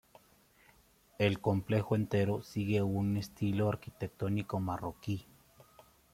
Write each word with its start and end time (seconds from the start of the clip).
El 1.19 1.39
complejo 1.41 1.95
entero 1.95 2.41
sigue 2.41 2.81
una 2.81 3.19
estilo 3.19 3.69
arquitectónico 3.69 4.59
marroquí. 4.59 5.27